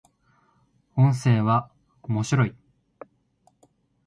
[0.95, 1.69] 音声は、
[2.01, 2.55] 面白い